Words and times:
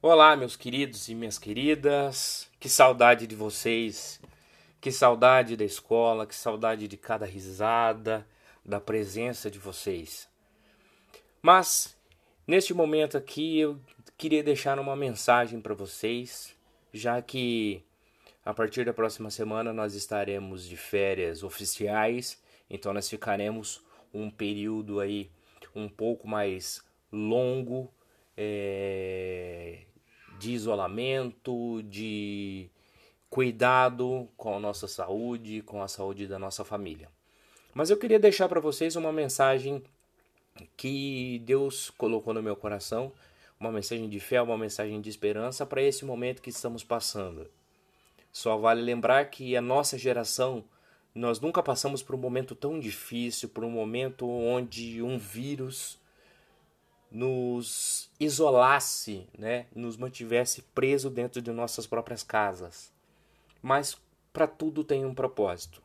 Olá, 0.00 0.36
meus 0.36 0.54
queridos 0.54 1.08
e 1.08 1.14
minhas 1.14 1.40
queridas. 1.40 2.48
Que 2.60 2.68
saudade 2.68 3.26
de 3.26 3.34
vocês. 3.34 4.20
Que 4.80 4.92
saudade 4.92 5.56
da 5.56 5.64
escola, 5.64 6.24
que 6.24 6.36
saudade 6.36 6.86
de 6.86 6.96
cada 6.96 7.26
risada, 7.26 8.24
da 8.64 8.78
presença 8.80 9.50
de 9.50 9.58
vocês. 9.58 10.28
Mas 11.42 11.98
neste 12.46 12.72
momento 12.72 13.18
aqui 13.18 13.58
eu 13.58 13.80
queria 14.16 14.40
deixar 14.40 14.78
uma 14.78 14.94
mensagem 14.94 15.60
para 15.60 15.74
vocês, 15.74 16.54
já 16.92 17.20
que 17.20 17.84
a 18.44 18.54
partir 18.54 18.84
da 18.84 18.92
próxima 18.92 19.32
semana 19.32 19.72
nós 19.72 19.94
estaremos 19.94 20.64
de 20.64 20.76
férias 20.76 21.42
oficiais, 21.42 22.40
então 22.70 22.92
nós 22.92 23.10
ficaremos 23.10 23.84
um 24.14 24.30
período 24.30 25.00
aí 25.00 25.28
um 25.74 25.88
pouco 25.88 26.28
mais 26.28 26.84
longo 27.10 27.92
é, 28.40 29.80
de 30.38 30.52
isolamento, 30.52 31.82
de 31.82 32.70
cuidado 33.28 34.28
com 34.36 34.56
a 34.56 34.60
nossa 34.60 34.86
saúde, 34.86 35.60
com 35.62 35.82
a 35.82 35.88
saúde 35.88 36.28
da 36.28 36.38
nossa 36.38 36.64
família. 36.64 37.08
Mas 37.74 37.90
eu 37.90 37.96
queria 37.96 38.18
deixar 38.18 38.48
para 38.48 38.60
vocês 38.60 38.94
uma 38.94 39.12
mensagem 39.12 39.82
que 40.76 41.42
Deus 41.44 41.90
colocou 41.90 42.32
no 42.32 42.42
meu 42.42 42.54
coração, 42.54 43.12
uma 43.58 43.72
mensagem 43.72 44.08
de 44.08 44.20
fé, 44.20 44.40
uma 44.40 44.56
mensagem 44.56 45.00
de 45.00 45.10
esperança 45.10 45.66
para 45.66 45.82
esse 45.82 46.04
momento 46.04 46.40
que 46.40 46.50
estamos 46.50 46.84
passando. 46.84 47.50
Só 48.32 48.56
vale 48.56 48.82
lembrar 48.82 49.24
que 49.30 49.56
a 49.56 49.60
nossa 49.60 49.98
geração, 49.98 50.64
nós 51.12 51.40
nunca 51.40 51.60
passamos 51.60 52.04
por 52.04 52.14
um 52.14 52.18
momento 52.18 52.54
tão 52.54 52.78
difícil, 52.78 53.48
por 53.48 53.64
um 53.64 53.70
momento 53.70 54.28
onde 54.28 55.02
um 55.02 55.18
vírus 55.18 55.98
nos 57.10 58.10
isolasse, 58.20 59.26
né, 59.36 59.66
nos 59.74 59.96
mantivesse 59.96 60.62
preso 60.74 61.08
dentro 61.08 61.40
de 61.40 61.50
nossas 61.50 61.86
próprias 61.86 62.22
casas. 62.22 62.92
Mas 63.62 63.96
para 64.32 64.46
tudo 64.46 64.84
tem 64.84 65.04
um 65.04 65.14
propósito. 65.14 65.82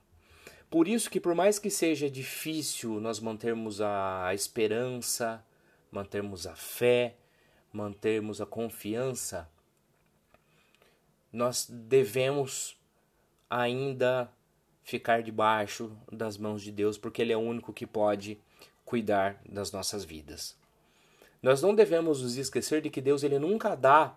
Por 0.70 0.88
isso 0.88 1.10
que 1.10 1.20
por 1.20 1.36
mais 1.36 1.60
que 1.60 1.70
seja 1.70 2.10
difícil 2.10 3.00
nós 3.00 3.20
mantermos 3.20 3.80
a 3.80 4.34
esperança, 4.34 5.44
mantermos 5.92 6.48
a 6.48 6.56
fé, 6.56 7.16
mantermos 7.72 8.42
a 8.42 8.46
confiança, 8.46 9.50
nós 11.32 11.68
devemos 11.70 12.78
ainda 13.50 14.32
ficar 14.84 15.24
debaixo 15.24 15.96
das 16.12 16.38
mãos 16.38 16.62
de 16.62 16.72
Deus, 16.72 16.98
porque 16.98 17.22
Ele 17.22 17.34
é 17.34 17.38
o 17.38 17.40
único 17.40 17.72
que 17.72 17.88
pode 17.88 18.40
cuidar 18.84 19.42
das 19.48 19.72
nossas 19.72 20.04
vidas. 20.04 20.56
Nós 21.44 21.62
não 21.62 21.76
devemos 21.76 22.22
nos 22.22 22.38
esquecer 22.38 22.82
de 22.82 22.90
que 22.90 23.02
Deus 23.02 23.22
ele 23.22 23.38
nunca 23.38 23.76
dá 23.76 24.16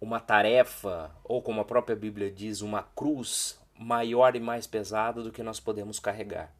uma 0.00 0.18
tarefa, 0.18 1.14
ou 1.22 1.40
como 1.40 1.60
a 1.60 1.64
própria 1.64 1.94
Bíblia 1.94 2.28
diz, 2.28 2.60
uma 2.60 2.82
cruz 2.82 3.56
maior 3.78 4.34
e 4.34 4.40
mais 4.40 4.66
pesada 4.66 5.22
do 5.22 5.30
que 5.30 5.44
nós 5.44 5.60
podemos 5.60 6.00
carregar. 6.00 6.52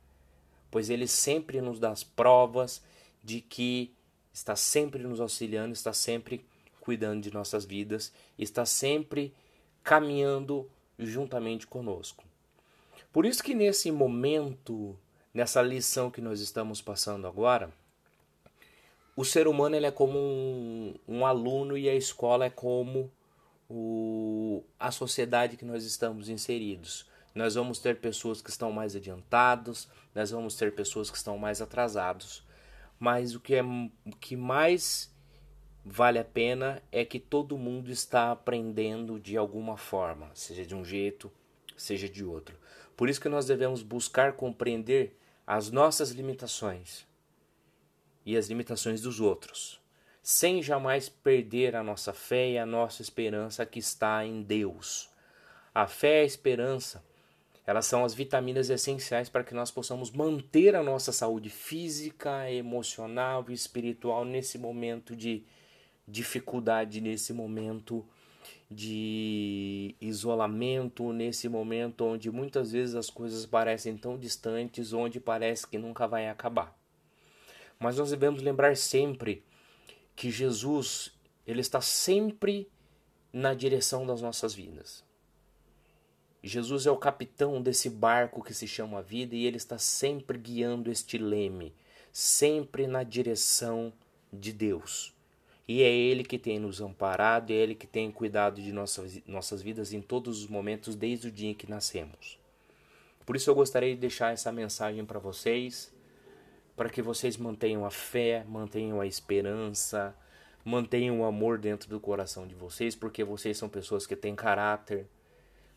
Pois 0.71 0.91
ele 0.91 1.09
sempre 1.09 1.61
nos 1.61 1.81
dá 1.81 1.91
as 1.91 2.05
provas 2.05 2.85
de 3.23 3.41
que 3.41 3.93
está 4.33 4.55
sempre 4.55 5.03
nos 5.03 5.21
auxiliando, 5.21 5.73
está 5.73 5.93
sempre 5.93 6.47
cuidando 6.81 7.23
de 7.23 7.35
nossas 7.35 7.65
vidas, 7.65 8.13
está 8.39 8.65
sempre 8.65 9.35
caminhando 9.83 10.71
juntamente 10.97 11.67
conosco. 11.67 12.23
Por 13.13 13.27
isso 13.27 13.43
que 13.43 13.55
nesse 13.55 13.91
momento, 13.91 14.97
nessa 15.33 15.61
lição 15.61 16.13
que 16.13 16.21
nós 16.21 16.41
estamos 16.41 16.81
passando 16.81 17.27
agora, 17.27 17.73
o 19.17 19.25
ser 19.25 19.47
humano 19.47 19.77
ele 19.77 19.87
é 19.87 19.91
como 19.91 20.19
um, 20.19 20.95
um 21.07 21.27
aluno 21.27 21.79
e 21.79 21.89
a 21.89 21.95
escola 21.95 22.47
é 22.47 22.51
como 22.51 23.11
o, 23.69 24.65
a 24.79 24.91
sociedade 24.91 25.57
que 25.57 25.65
nós 25.65 25.85
estamos 25.85 26.29
inseridos. 26.29 27.07
Nós 27.35 27.55
vamos 27.55 27.79
ter 27.79 28.01
pessoas 28.01 28.41
que 28.41 28.51
estão 28.51 28.73
mais 28.73 28.95
adiantados, 28.95 29.89
nós 30.15 30.31
vamos 30.31 30.57
ter 30.57 30.75
pessoas 30.75 31.11
que 31.11 31.17
estão 31.17 31.39
mais 31.39 31.61
atrasados. 31.61 32.45
Mas 32.99 33.35
o 33.35 33.41
que, 33.41 33.55
é, 33.55 33.63
o 33.63 34.17
que 34.21 34.37
mais 34.37 35.13
vale 35.85 36.19
a 36.19 36.25
pena 36.25 36.83
é 36.91 37.05
que 37.05 37.19
todo 37.19 37.59
mundo 37.59 37.91
está 37.91 38.33
aprendendo 38.33 39.19
de 39.21 39.37
alguma 39.37 39.77
forma, 39.77 40.31
seja 40.35 40.65
de 40.65 40.75
um 40.75 40.85
jeito, 40.85 41.31
seja 41.77 42.09
de 42.09 42.25
outro. 42.25 42.57
Por 42.97 43.09
isso 43.09 43.21
que 43.21 43.29
nós 43.29 43.47
devemos 43.47 43.83
buscar 43.83 44.35
compreender 44.35 45.19
as 45.47 45.71
nossas 45.71 46.11
limitações 46.11 47.07
e 48.25 48.37
as 48.37 48.49
limitações 48.49 49.01
dos 49.01 49.21
outros, 49.21 49.81
sem 50.23 50.63
jamais 50.63 51.09
perder 51.09 51.77
a 51.77 51.83
nossa 51.83 52.13
fé 52.13 52.51
e 52.51 52.59
a 52.59 52.65
nossa 52.65 53.03
esperança 53.03 53.67
que 53.67 53.79
está 53.79 54.25
em 54.25 54.43
Deus. 54.43 55.11
A 55.75 55.87
fé 55.87 56.21
e 56.21 56.23
a 56.23 56.27
esperança, 56.27 57.05
elas 57.67 57.87
são 57.87 58.05
as 58.05 58.15
vitaminas 58.15 58.71
essenciais 58.71 59.29
para 59.29 59.45
que 59.45 59.55
nós 59.55 59.71
possamos 59.71 60.11
manter 60.11 60.75
a 60.75 60.83
nossa 60.83 61.13
saúde 61.13 61.51
física, 61.51 62.51
emocional 62.51 63.45
e 63.49 63.53
espiritual 63.53 64.25
nesse 64.25 64.59
momento 64.59 65.17
de 65.17 65.45
dificuldade, 66.07 67.01
nesse 67.01 67.33
momento 67.33 68.07
de 68.71 69.95
isolamento, 70.01 71.13
nesse 71.13 71.49
momento 71.49 72.05
onde 72.05 72.31
muitas 72.31 72.73
vezes 72.73 72.95
as 72.95 73.09
coisas 73.09 73.47
parecem 73.47 73.97
tão 73.97 74.19
distantes, 74.19 74.93
onde 74.93 75.21
parece 75.21 75.67
que 75.67 75.79
nunca 75.79 76.07
vai 76.07 76.29
acabar. 76.29 76.84
Mas 77.79 77.97
nós 77.97 78.11
devemos 78.11 78.43
lembrar 78.43 78.77
sempre 78.77 79.45
que 80.15 80.31
Jesus, 80.31 81.13
ele 81.47 81.61
está 81.61 81.81
sempre 81.81 82.69
na 83.33 83.53
direção 83.55 84.07
das 84.07 84.23
nossas 84.23 84.55
vidas. 84.55 85.05
Jesus 86.43 86.87
é 86.87 86.91
o 86.91 86.97
capitão 86.97 87.61
desse 87.61 87.89
barco 87.89 88.43
que 88.43 88.53
se 88.53 88.69
chama 88.69 89.03
vida 89.03 89.35
e 89.35 89.47
ele 89.47 89.57
está 89.57 89.79
sempre 89.79 90.37
guiando 90.39 90.91
este 90.91 91.17
leme, 91.17 91.75
sempre 92.13 92.87
na 92.87 93.03
direção 93.03 93.93
de 94.33 94.53
Deus. 94.53 95.15
E 95.67 95.83
é 95.83 95.91
Ele 95.91 96.23
que 96.23 96.39
tem 96.39 96.59
nos 96.59 96.81
amparado, 96.81 97.51
é 97.51 97.57
Ele 97.57 97.75
que 97.75 97.87
tem 97.87 98.11
cuidado 98.11 98.61
de 98.61 98.73
nossas, 98.73 99.19
nossas 99.27 99.63
vidas 99.63 99.93
em 99.93 100.03
todos 100.03 100.41
os 100.41 100.47
momentos, 100.47 100.95
desde 100.95 101.29
o 101.29 101.33
dia 101.33 101.51
em 101.51 101.55
que 101.55 101.69
nascemos. 101.69 102.39
Por 103.25 103.35
isso 103.35 103.49
eu 103.49 103.55
gostaria 103.55 103.95
de 103.95 104.01
deixar 104.01 104.33
essa 104.33 104.53
mensagem 104.53 105.05
para 105.07 105.19
vocês 105.19 105.91
para 106.77 106.89
que 106.89 107.03
vocês 107.03 107.37
mantenham 107.37 107.85
a 107.85 107.91
fé, 107.91 108.45
mantenham 108.49 109.01
a 109.01 109.07
esperança, 109.07 110.15
mantenham 110.65 111.21
o 111.21 111.25
amor 111.25 111.59
dentro 111.59 111.89
do 111.89 112.01
coração 112.01 112.47
de 112.47 112.55
vocês, 112.55 112.97
porque 112.97 113.23
vocês 113.23 113.57
são 113.57 113.69
pessoas 113.69 114.07
que 114.07 114.17
têm 114.17 114.35
caráter. 114.35 115.07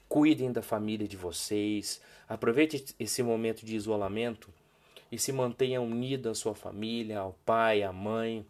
Cuidem 0.07 0.51
da 0.51 0.61
família 0.61 1.07
de 1.07 1.17
vocês. 1.17 2.01
Aproveite 2.27 2.95
esse 2.97 3.21
momento 3.21 3.65
de 3.65 3.75
isolamento 3.75 4.49
e 5.11 5.19
se 5.19 5.31
mantenha 5.31 5.81
unido 5.81 6.29
à 6.29 6.33
sua 6.33 6.55
família, 6.55 7.19
ao 7.19 7.33
pai, 7.45 7.83
à 7.83 7.91
mãe, 7.91 8.45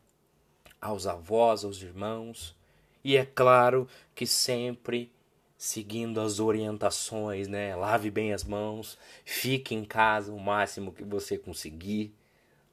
aos 0.79 1.07
avós, 1.07 1.65
aos 1.65 1.81
irmãos. 1.81 2.55
E 3.03 3.17
é 3.17 3.25
claro 3.25 3.87
que 4.13 4.25
sempre 4.27 5.11
seguindo 5.57 6.21
as 6.21 6.39
orientações, 6.39 7.47
né? 7.47 7.75
Lave 7.75 8.11
bem 8.11 8.31
as 8.31 8.43
mãos, 8.43 8.97
fique 9.25 9.73
em 9.73 9.83
casa 9.83 10.31
o 10.31 10.39
máximo 10.39 10.93
que 10.93 11.03
você 11.03 11.37
conseguir 11.37 12.13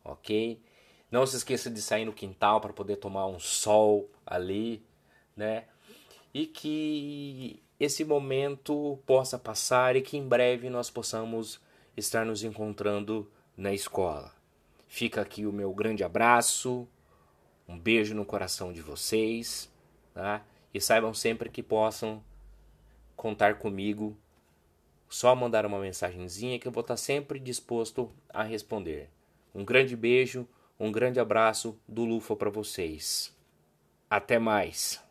ok? 0.04 0.60
Não 1.10 1.26
se 1.26 1.36
esqueça 1.36 1.70
de 1.70 1.80
sair 1.80 2.04
no 2.04 2.12
quintal 2.12 2.60
para 2.60 2.72
poder 2.72 2.96
tomar 2.96 3.26
um 3.26 3.38
sol 3.38 4.10
ali, 4.26 4.84
né? 5.36 5.64
E 6.32 6.46
que 6.46 7.62
esse 7.78 8.04
momento 8.04 8.98
possa 9.06 9.38
passar 9.38 9.96
e 9.96 10.02
que 10.02 10.16
em 10.16 10.26
breve 10.26 10.68
nós 10.68 10.90
possamos 10.90 11.60
estar 11.96 12.24
nos 12.24 12.42
encontrando 12.42 13.30
na 13.56 13.72
escola. 13.72 14.32
Fica 14.88 15.20
aqui 15.20 15.46
o 15.46 15.52
meu 15.52 15.72
grande 15.72 16.04
abraço, 16.04 16.86
um 17.68 17.78
beijo 17.78 18.14
no 18.14 18.24
coração 18.24 18.72
de 18.72 18.80
vocês, 18.80 19.70
tá? 20.12 20.44
E 20.72 20.80
saibam 20.80 21.14
sempre 21.14 21.48
que 21.48 21.62
possam 21.62 22.22
contar 23.16 23.58
comigo. 23.58 24.16
Só 25.08 25.34
mandar 25.34 25.64
uma 25.64 25.78
mensagenzinha 25.78 26.58
que 26.58 26.66
eu 26.66 26.72
vou 26.72 26.80
estar 26.80 26.96
sempre 26.96 27.38
disposto 27.38 28.10
a 28.28 28.42
responder. 28.42 29.08
Um 29.54 29.64
grande 29.64 29.94
beijo, 29.94 30.48
um 30.80 30.90
grande 30.90 31.20
abraço 31.20 31.78
do 31.86 32.04
Lufa 32.04 32.34
para 32.34 32.50
vocês. 32.50 33.36
Até 34.10 34.38
mais. 34.38 35.03